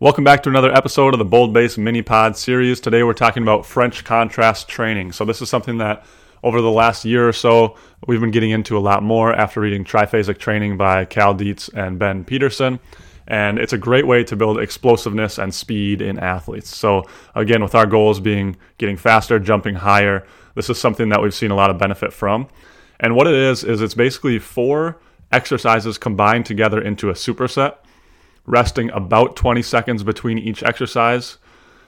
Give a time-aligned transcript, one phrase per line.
[0.00, 2.78] Welcome back to another episode of the Bold Base Mini Pod series.
[2.78, 5.10] Today we're talking about French contrast training.
[5.10, 6.06] So, this is something that
[6.44, 7.76] over the last year or so
[8.06, 11.98] we've been getting into a lot more after reading Triphasic Training by Cal Dietz and
[11.98, 12.78] Ben Peterson.
[13.26, 16.76] And it's a great way to build explosiveness and speed in athletes.
[16.76, 17.02] So,
[17.34, 20.24] again, with our goals being getting faster, jumping higher,
[20.54, 22.46] this is something that we've seen a lot of benefit from.
[23.00, 25.00] And what it is, is it's basically four
[25.32, 27.78] exercises combined together into a superset
[28.48, 31.38] resting about 20 seconds between each exercise,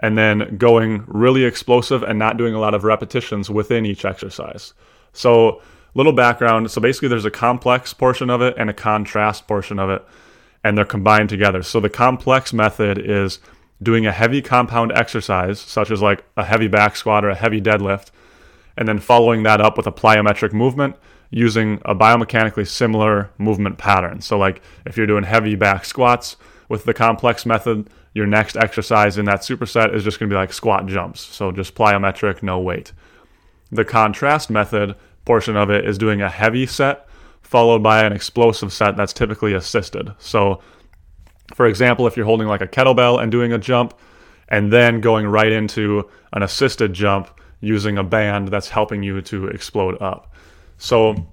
[0.00, 4.74] and then going really explosive and not doing a lot of repetitions within each exercise.
[5.12, 5.62] So,
[5.94, 6.70] little background.
[6.70, 10.04] So, basically, there's a complex portion of it and a contrast portion of it,
[10.62, 11.62] and they're combined together.
[11.62, 13.38] So, the complex method is
[13.82, 17.60] doing a heavy compound exercise, such as like a heavy back squat or a heavy
[17.60, 18.10] deadlift,
[18.76, 20.96] and then following that up with a plyometric movement
[21.30, 24.20] using a biomechanically similar movement pattern.
[24.20, 26.36] So, like if you're doing heavy back squats
[26.68, 30.38] with the complex method, your next exercise in that superset is just going to be
[30.38, 31.20] like squat jumps.
[31.20, 32.92] So, just plyometric, no weight.
[33.70, 37.06] The contrast method portion of it is doing a heavy set
[37.42, 40.14] followed by an explosive set that's typically assisted.
[40.18, 40.60] So,
[41.54, 43.94] for example, if you're holding like a kettlebell and doing a jump,
[44.48, 49.48] and then going right into an assisted jump using a band that's helping you to
[49.48, 50.32] explode up.
[50.78, 51.26] So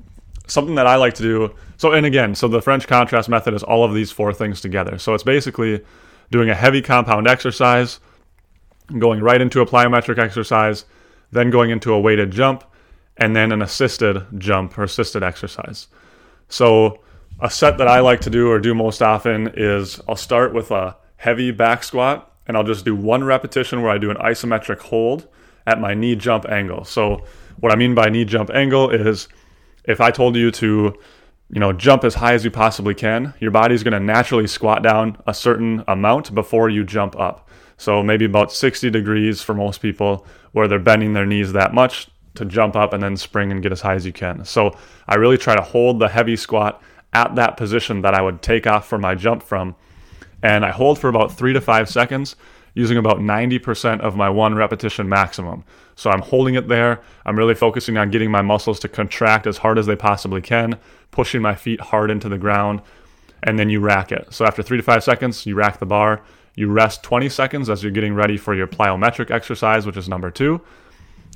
[0.49, 1.55] something that I like to do.
[1.77, 4.97] So and again, so the French contrast method is all of these four things together.
[4.97, 5.83] So it's basically
[6.31, 7.99] doing a heavy compound exercise,
[8.97, 10.85] going right into a plyometric exercise,
[11.31, 12.63] then going into a weighted jump,
[13.17, 15.87] and then an assisted jump or assisted exercise.
[16.47, 17.01] So
[17.41, 20.71] a set that I like to do or do most often is I'll start with
[20.71, 24.79] a heavy back squat and I'll just do one repetition where I do an isometric
[24.79, 25.27] hold
[25.67, 26.83] at my knee jump angle.
[26.83, 27.23] So
[27.59, 29.27] what I mean by knee jump angle is
[29.83, 30.97] if I told you to,
[31.49, 34.83] you know, jump as high as you possibly can, your body's going to naturally squat
[34.83, 37.49] down a certain amount before you jump up.
[37.77, 42.09] So maybe about 60 degrees for most people where they're bending their knees that much
[42.35, 44.45] to jump up and then spring and get as high as you can.
[44.45, 46.81] So I really try to hold the heavy squat
[47.13, 49.75] at that position that I would take off for my jump from.
[50.43, 52.35] And I hold for about three to five seconds
[52.79, 55.65] using about 90% of my one repetition maximum.
[55.97, 57.01] So I'm holding it there.
[57.25, 60.77] I'm really focusing on getting my muscles to contract as hard as they possibly can,
[61.11, 62.81] pushing my feet hard into the ground,
[63.43, 64.27] and then you rack it.
[64.29, 66.21] So after three to five seconds, you rack the bar.
[66.55, 70.31] You rest 20 seconds as you're getting ready for your plyometric exercise, which is number
[70.31, 70.61] two.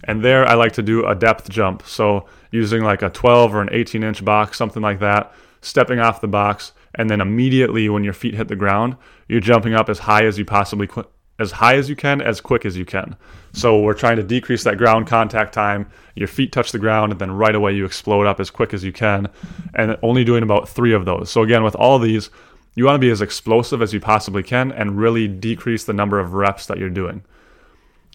[0.05, 1.83] And there, I like to do a depth jump.
[1.85, 6.21] So using like a 12 or an 18 inch box, something like that, stepping off
[6.21, 8.95] the box, and then immediately when your feet hit the ground,
[9.27, 10.87] you're jumping up as high as you possibly
[11.39, 13.15] as high as you can, as quick as you can.
[13.53, 15.89] So we're trying to decrease that ground contact time.
[16.15, 18.83] Your feet touch the ground, and then right away you explode up as quick as
[18.83, 19.29] you can,
[19.73, 21.31] and only doing about three of those.
[21.31, 22.29] So again, with all these,
[22.75, 26.19] you want to be as explosive as you possibly can and really decrease the number
[26.19, 27.23] of reps that you're doing.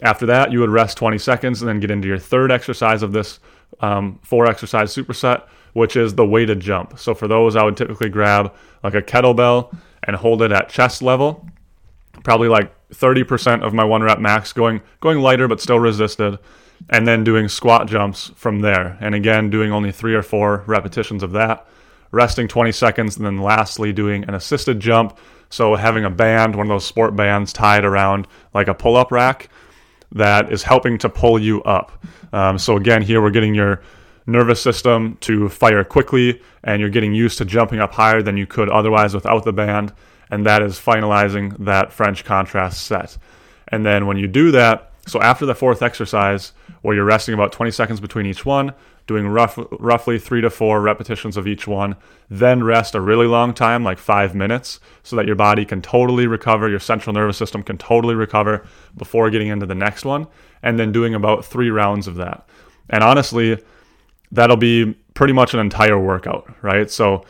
[0.02, 3.12] After that, you would rest 20 seconds and then get into your third exercise of
[3.12, 3.40] this
[3.80, 6.98] um, four exercise superset, which is the weighted jump.
[6.98, 8.54] So for those, I would typically grab
[8.84, 11.44] like a kettlebell and hold it at chest level
[12.24, 16.38] probably like 30% of my one rep max going going lighter but still resisted
[16.90, 18.96] and then doing squat jumps from there.
[19.00, 21.66] And again doing only 3 or 4 repetitions of that
[22.10, 25.18] resting 20 seconds and then lastly doing an assisted jump.
[25.50, 29.50] So having a band one of those sport bands tied around like a pull-up rack
[30.12, 32.02] that is helping to pull you up.
[32.32, 33.82] Um, so again here we're getting your
[34.26, 38.46] nervous system to fire quickly and you're getting used to jumping up higher than you
[38.46, 39.92] could otherwise without the band
[40.30, 43.16] and that is finalizing that French contrast set.
[43.68, 46.52] And then when you do that, so after the fourth exercise,
[46.82, 48.74] where you're resting about 20 seconds between each one,
[49.06, 51.96] doing rough, roughly three to four repetitions of each one,
[52.28, 56.26] then rest a really long time, like five minutes, so that your body can totally
[56.26, 60.26] recover, your central nervous system can totally recover before getting into the next one,
[60.62, 62.46] and then doing about three rounds of that.
[62.90, 63.62] And honestly,
[64.30, 66.90] that'll be pretty much an entire workout, right?
[66.90, 67.24] So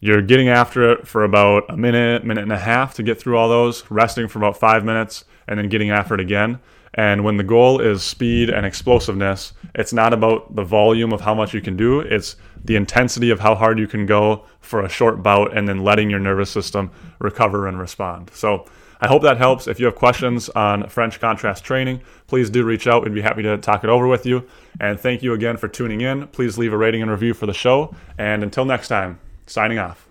[0.00, 3.36] you're getting after it for about a minute, minute and a half to get through
[3.36, 6.58] all those, resting for about five minutes, and then getting after it again.
[6.94, 11.34] And when the goal is speed and explosiveness, it's not about the volume of how
[11.34, 14.88] much you can do, it's the intensity of how hard you can go for a
[14.88, 18.30] short bout and then letting your nervous system recover and respond.
[18.32, 18.66] So,
[19.00, 19.66] I hope that helps.
[19.66, 23.02] If you have questions on French contrast training, please do reach out.
[23.02, 24.48] We'd be happy to talk it over with you.
[24.80, 26.26] And thank you again for tuning in.
[26.28, 27.94] Please leave a rating and review for the show.
[28.16, 30.08] And until next time, Signing off.